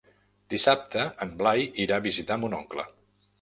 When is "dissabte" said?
0.53-1.03